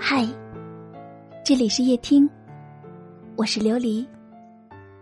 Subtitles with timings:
[0.00, 0.24] 嗨，
[1.44, 2.30] 这里是夜听，
[3.34, 4.06] 我是琉璃。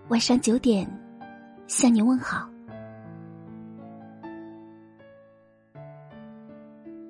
[0.09, 0.89] 晚上九点
[1.67, 2.49] 向你问好。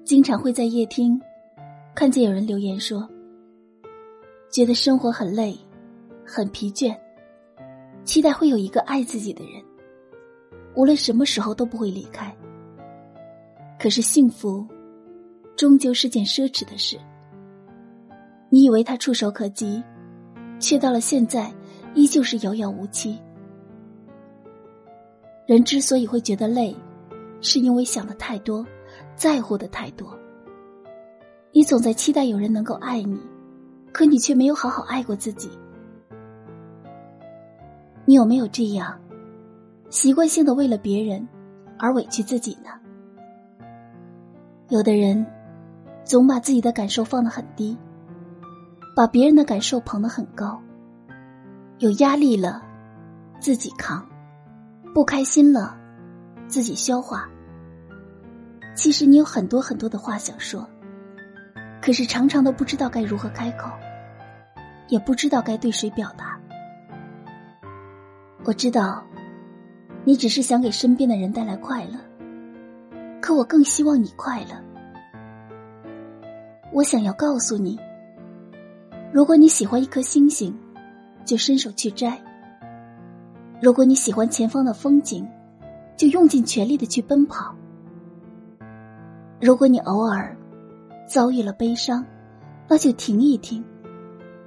[0.04, 1.18] 经常会在夜听
[1.94, 3.08] 看见有人留言说，
[4.50, 5.56] 觉得生活很累，
[6.26, 6.94] 很疲倦，
[8.02, 9.62] 期待会有一个爱自己的人，
[10.74, 12.36] 无论什么时候都不会离开。
[13.78, 14.66] 可是幸福，
[15.56, 16.98] 终究是件奢侈的事。
[18.56, 19.84] 你以为他触手可及，
[20.58, 21.52] 却到了现在
[21.92, 23.20] 依旧是遥遥无期。
[25.46, 26.74] 人之所以会觉得累，
[27.42, 28.66] 是因为想的太多，
[29.14, 30.18] 在乎的太多。
[31.52, 33.20] 你总在期待有人能够爱你，
[33.92, 35.50] 可你却没有好好爱过自己。
[38.06, 38.98] 你有没有这样，
[39.90, 41.28] 习惯性的为了别人
[41.78, 42.70] 而委屈自己呢？
[44.70, 45.26] 有的人，
[46.04, 47.76] 总把自己的感受放得很低。
[48.96, 50.58] 把别人的感受捧得很高，
[51.80, 52.62] 有压力了，
[53.38, 54.00] 自己扛；
[54.94, 55.76] 不开心了，
[56.48, 57.28] 自己消化。
[58.74, 60.66] 其实你有很多很多的话想说，
[61.82, 63.70] 可是常常都不知道该如何开口，
[64.88, 66.40] 也不知道该对谁表达。
[68.44, 69.04] 我知道，
[70.04, 71.98] 你只是想给身边的人带来快乐，
[73.20, 74.58] 可我更希望你快乐。
[76.72, 77.78] 我想要告诉你。
[79.16, 80.54] 如果你喜欢一颗星星，
[81.24, 82.18] 就伸手去摘；
[83.62, 85.26] 如果你喜欢前方的风景，
[85.96, 87.50] 就用尽全力的去奔跑；
[89.40, 90.36] 如果你偶尔
[91.08, 92.04] 遭遇了悲伤，
[92.68, 93.64] 那就停一停，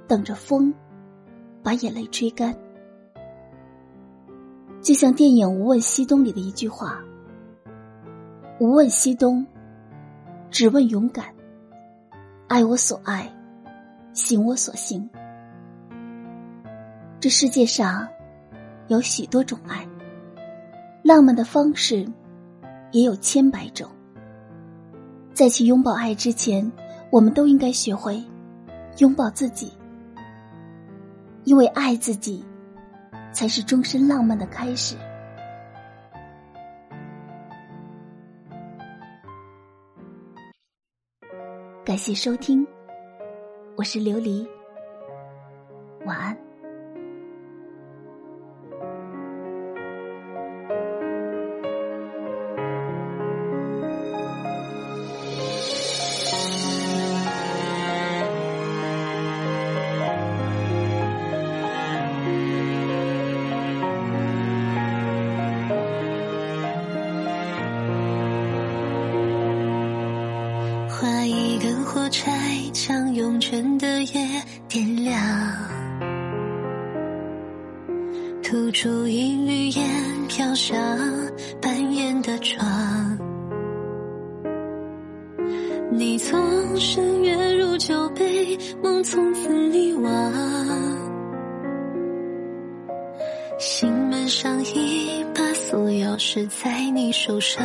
[0.06, 0.72] 等着风
[1.64, 2.54] 把眼泪吹干。
[4.80, 7.02] 就像电影《无问西东》里的一句话
[8.60, 9.44] ：“无问西东，
[10.48, 11.24] 只问勇敢，
[12.46, 13.28] 爱我所爱。”
[14.12, 15.08] 行我所行。
[17.20, 18.08] 这世界上
[18.88, 19.86] 有许多种爱，
[21.02, 22.06] 浪漫的方式
[22.92, 23.88] 也有千百种。
[25.32, 26.70] 在去拥抱爱之前，
[27.10, 28.22] 我们都应该学会
[28.98, 29.72] 拥抱自己，
[31.44, 32.44] 因为爱自己
[33.32, 34.96] 才是终身浪漫的开始。
[41.84, 42.66] 感谢收听。
[43.80, 44.46] 我是琉璃，
[46.04, 46.49] 晚安。
[71.00, 72.30] 划一根火柴，
[72.74, 74.28] 将慵倦的夜
[74.68, 75.16] 点亮，
[78.42, 79.88] 吐出一缕烟，
[80.28, 80.76] 飘下
[81.58, 83.18] 半掩的窗。
[85.90, 86.38] 你从
[86.76, 90.32] 深渊入酒杯，梦从此溺亡。
[93.58, 97.64] 心门上一把锁钥匙在你手上。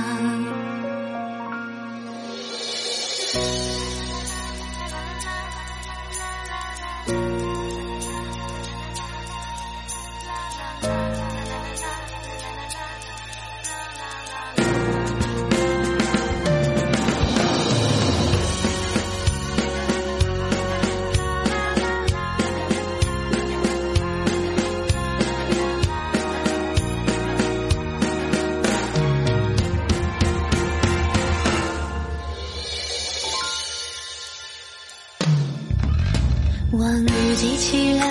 [36.81, 38.05] 望日积起来，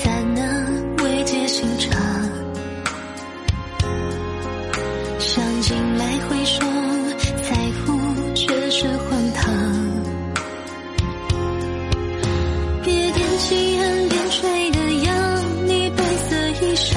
[0.00, 2.00] 才能慰藉心肠。
[5.18, 6.60] 想进来回首，
[7.42, 7.98] 在乎
[8.32, 9.52] 却是荒唐。
[12.84, 16.96] 别惦记岸边吹的扬你白色衣裳，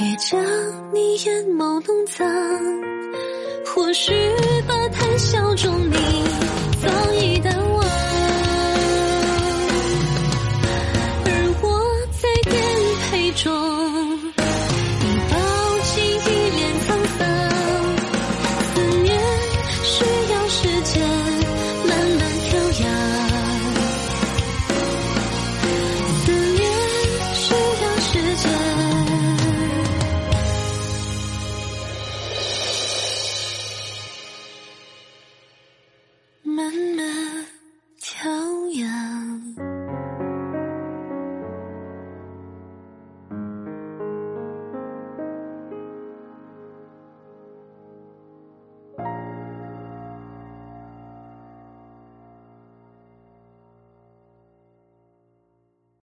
[0.00, 0.42] 别将
[0.94, 2.26] 你眼眸弄脏。
[3.66, 4.10] 或许
[4.66, 5.89] 吧谈笑中。